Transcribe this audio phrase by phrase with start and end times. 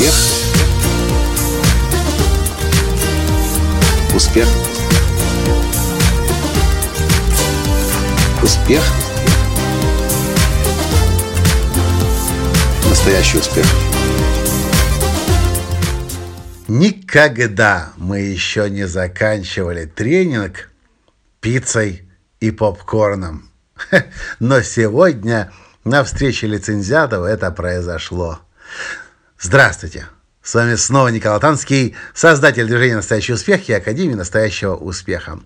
[0.00, 0.14] Успех.
[4.14, 4.48] Успех.
[8.42, 8.82] Успех.
[12.88, 13.66] Настоящий успех.
[16.66, 20.70] Никогда мы еще не заканчивали тренинг
[21.42, 22.08] пиццей
[22.40, 23.50] и попкорном.
[24.38, 25.52] Но сегодня
[25.84, 28.40] на встрече лицензиатов это произошло.
[29.42, 30.06] Здравствуйте!
[30.42, 35.40] С вами снова Николай Танский, создатель движения «Настоящий успех» и Академии «Настоящего успеха».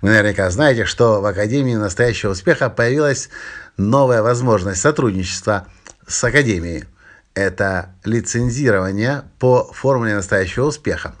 [0.00, 3.28] Вы наверняка знаете, что в Академии «Настоящего успеха» появилась
[3.76, 5.68] новая возможность сотрудничества
[6.08, 6.86] с Академией–
[7.34, 11.14] это лицензирование по формуле настоящего успеха.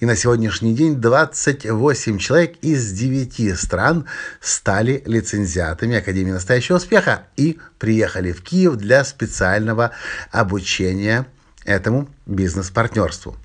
[0.00, 4.04] И на сегодняшний день 28 человек из 9 стран
[4.38, 9.92] стали лицензиатами Академии настоящего успеха и приехали в Киев для специального
[10.30, 11.26] обучения
[11.64, 13.36] этому бизнес-партнерству.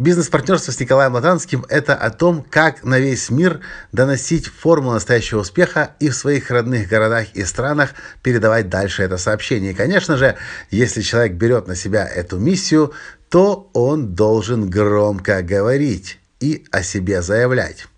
[0.00, 3.58] Бизнес-партнерство с Николаем Латанским– это о том, как на весь мир
[3.90, 9.72] доносить формулу настоящего успеха и в своих родных городах и странах передавать дальше это сообщение.
[9.72, 10.36] И, конечно же,
[10.70, 12.92] если человек берет на себя эту миссию,
[13.28, 17.88] то он должен громко говорить и о себе заявлять.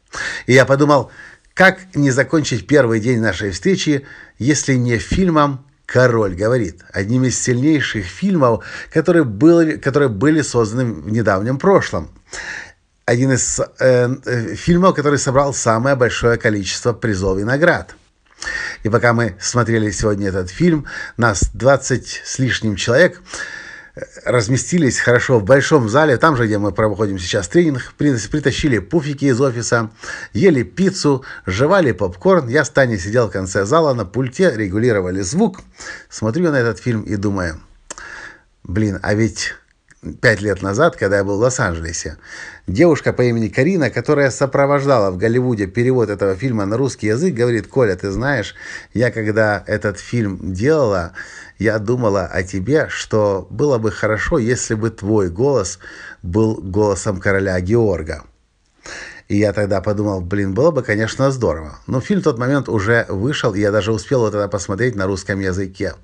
[0.46, 1.10] И я подумал,
[1.52, 4.06] как не закончить первый день нашей встречи,
[4.38, 11.10] если не фильмом «Король говорит», одним из сильнейших фильмов, которые были, которые были созданы в
[11.10, 12.10] недавнем прошлом.
[13.06, 17.96] Один из э, э, фильмов, который собрал самое большое количество призов и наград.
[18.84, 23.20] И пока мы смотрели сегодня этот фильм, нас 20 с лишним человек–
[24.24, 29.40] разместились хорошо в большом зале, там же, где мы проходим сейчас тренинг, притащили пуфики из
[29.40, 29.90] офиса,
[30.32, 32.48] ели пиццу, жевали попкорн.
[32.48, 35.60] Я с Таней сидел в конце зала на пульте, регулировали звук.
[36.08, 37.60] Смотрю на этот фильм и думаю,
[38.62, 39.54] блин, а ведь
[40.20, 42.16] пять лет назад, когда я был в Лос-Анджелесе,
[42.66, 47.66] девушка по имени Карина, которая сопровождала в Голливуде перевод этого фильма на русский язык, говорит,
[47.66, 48.54] Коля, ты знаешь,
[48.94, 51.12] я когда этот фильм делала,
[51.58, 55.78] я думала о тебе, что было бы хорошо, если бы твой голос
[56.22, 58.22] был голосом короля Георга.
[59.28, 61.78] И я тогда подумал, блин, было бы, конечно, здорово.
[61.86, 65.06] Но фильм в тот момент уже вышел, и я даже успел вот это посмотреть на
[65.06, 65.94] русском языке.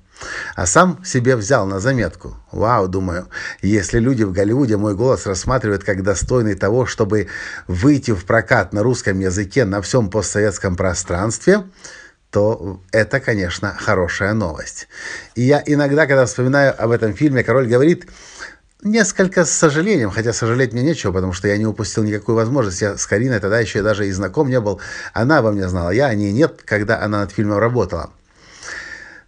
[0.55, 2.35] А сам себе взял на заметку.
[2.51, 3.27] Вау, думаю,
[3.61, 7.27] если люди в Голливуде мой голос рассматривают как достойный того, чтобы
[7.67, 11.63] выйти в прокат на русском языке на всем постсоветском пространстве,
[12.31, 14.87] то это, конечно, хорошая новость.
[15.35, 18.07] И я иногда, когда вспоминаю об этом фильме, король говорит,
[18.83, 22.79] Несколько с сожалением, хотя сожалеть мне нечего, потому что я не упустил никакую возможность.
[22.79, 24.79] Я с Кариной тогда еще даже и знаком не был.
[25.13, 28.11] Она обо мне знала, я о ней нет, когда она над фильмом работала.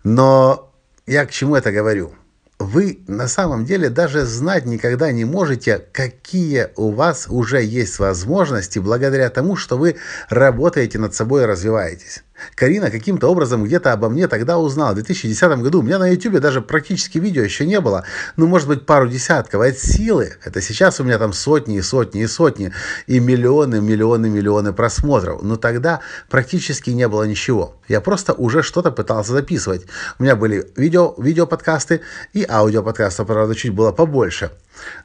[0.04, 0.69] Но
[1.09, 2.14] я к чему это говорю?
[2.59, 8.78] Вы на самом деле даже знать никогда не можете, какие у вас уже есть возможности
[8.80, 9.96] благодаря тому, что вы
[10.30, 12.24] работаете над собой и развиваетесь.
[12.56, 14.92] Карина каким-то образом где-то обо мне тогда узнала.
[14.92, 18.04] В 2010 году у меня на YouTube даже практически видео еще не было.
[18.38, 19.62] Ну, может быть, пару десятков.
[19.62, 20.34] А это силы.
[20.44, 22.72] Это сейчас у меня там сотни и сотни и сотни.
[23.08, 25.42] И миллионы, миллионы, миллионы просмотров.
[25.42, 27.76] Но тогда практически не было ничего.
[27.88, 29.86] Я просто уже что-то пытался записывать.
[30.20, 32.02] У меня были видео, видеоподкасты
[32.34, 34.52] и аудиоподкасты, правда, чуть было побольше.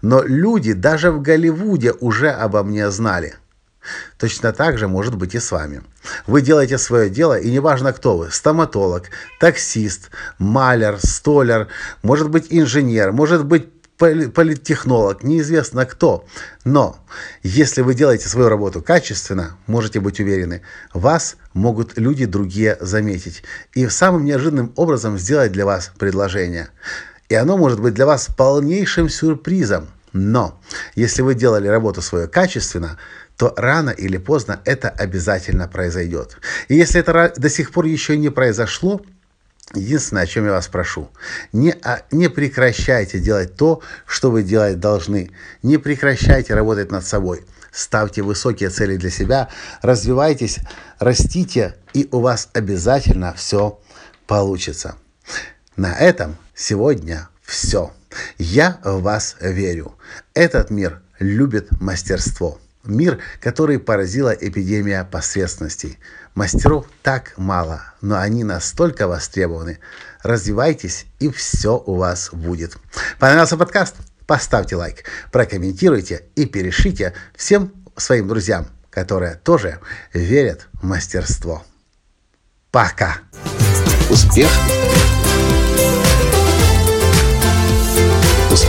[0.03, 3.35] Но люди даже в Голливуде уже обо мне знали.
[4.19, 5.83] Точно так же может быть и с вами.
[6.27, 11.69] Вы делаете свое дело, и неважно кто вы, стоматолог, таксист, маляр, столяр,
[12.03, 16.27] может быть инженер, может быть политтехнолог, неизвестно кто.
[16.65, 16.97] Но
[17.43, 20.63] если вы делаете свою работу качественно, можете быть уверены,
[20.93, 26.69] вас могут люди другие заметить и самым неожиданным образом сделать для вас предложение.
[27.29, 29.89] И оно может быть для вас полнейшим сюрпризом.
[30.15, 30.61] Но
[30.95, 32.99] если вы делали работу свою качественно,
[33.37, 36.39] то рано или поздно это обязательно произойдет.
[36.69, 39.03] И если это до сих пор еще не произошло,
[39.73, 41.09] Единственное, о чем я вас прошу,
[41.53, 45.31] не, а, не прекращайте делать то, что вы делать должны.
[45.63, 47.45] Не прекращайте работать над собой.
[47.73, 49.49] Ставьте высокие цели для себя,
[49.81, 50.59] развивайтесь,
[50.99, 53.81] растите, и у вас обязательно все
[54.27, 54.97] получится.
[55.77, 57.91] На этом сегодня все.
[58.39, 59.97] Я в вас верю.
[60.35, 62.59] Этот мир любит мастерство.
[62.85, 65.99] Мир, который поразила эпидемия посредственностей.
[66.35, 69.79] Мастеров так мало, но они настолько востребованы.
[70.23, 72.77] Развивайтесь, и все у вас будет.
[73.19, 73.97] Понравился подкаст?
[74.27, 79.81] Поставьте лайк, прокомментируйте и перешите всем своим друзьям, которые тоже
[80.13, 81.65] верят в мастерство.
[82.71, 83.19] Пока!
[84.11, 84.51] Успех!